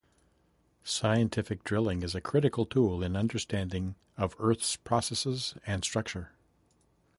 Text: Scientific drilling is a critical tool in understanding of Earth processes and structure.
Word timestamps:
Scientific 0.83 1.63
drilling 1.63 2.01
is 2.01 2.15
a 2.15 2.21
critical 2.21 2.65
tool 2.65 3.03
in 3.03 3.15
understanding 3.15 3.93
of 4.17 4.35
Earth 4.39 4.83
processes 4.83 5.53
and 5.67 5.83
structure. 5.83 6.31